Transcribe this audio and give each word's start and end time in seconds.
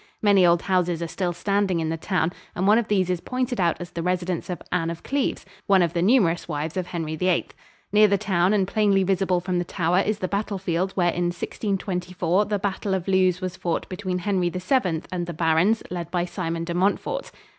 Many 0.19 0.47
old 0.47 0.63
houses 0.63 1.03
are 1.03 1.07
still 1.07 1.31
standing 1.31 1.79
in 1.79 1.89
the 1.89 1.95
town 1.95 2.33
and 2.55 2.65
one 2.65 2.79
of 2.79 2.87
these 2.87 3.07
is 3.07 3.21
pointed 3.21 3.59
out 3.59 3.79
as 3.79 3.91
the 3.91 4.01
residence 4.01 4.49
of 4.49 4.59
Anne 4.71 4.89
of 4.89 5.03
Cleves, 5.03 5.45
one 5.67 5.83
of 5.83 5.93
the 5.93 6.01
numerous 6.01 6.47
wives 6.47 6.75
of 6.75 6.87
Henry 6.87 7.15
VIII. 7.15 7.49
Near 7.91 8.07
the 8.07 8.17
town 8.17 8.51
and 8.51 8.67
plainly 8.67 9.03
visible 9.03 9.39
from 9.39 9.59
the 9.59 9.63
tower 9.63 9.99
is 9.99 10.17
the 10.17 10.27
battlefield 10.27 10.91
where 10.93 11.11
in 11.11 11.25
1624 11.25 12.45
the 12.45 12.57
Battle 12.57 12.95
of 12.95 13.07
Lewes 13.07 13.41
was 13.41 13.55
fought 13.55 13.87
between 13.89 14.17
Henry 14.17 14.49
VII 14.49 15.03
and 15.11 15.27
the 15.27 15.33
barons, 15.35 15.83
led 15.91 16.09
by 16.09 16.25
Simon 16.25 16.63
de 16.63 16.73
Montfort. 16.73 17.29